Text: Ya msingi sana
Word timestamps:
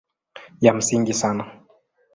Ya 0.61 0.73
msingi 0.73 1.13
sana 1.13 1.59